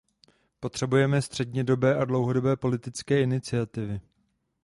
Potřebujeme 0.59 1.21
střednědobé 1.21 1.95
a 1.95 2.05
dlouhodobé 2.05 2.55
politické 2.55 3.21
iniciativy. 3.21 4.01